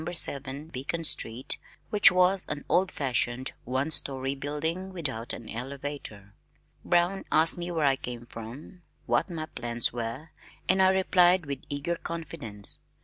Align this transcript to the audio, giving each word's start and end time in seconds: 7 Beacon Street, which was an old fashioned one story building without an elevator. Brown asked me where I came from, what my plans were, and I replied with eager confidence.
7 0.11 0.69
Beacon 0.69 1.03
Street, 1.03 1.59
which 1.91 2.11
was 2.11 2.43
an 2.49 2.65
old 2.67 2.89
fashioned 2.91 3.51
one 3.65 3.91
story 3.91 4.33
building 4.33 4.91
without 4.91 5.31
an 5.31 5.47
elevator. 5.47 6.33
Brown 6.83 7.23
asked 7.31 7.55
me 7.59 7.69
where 7.69 7.85
I 7.85 7.97
came 7.97 8.25
from, 8.25 8.81
what 9.05 9.29
my 9.29 9.45
plans 9.45 9.93
were, 9.93 10.29
and 10.67 10.81
I 10.81 10.89
replied 10.89 11.45
with 11.45 11.61
eager 11.69 11.95
confidence. 11.97 12.79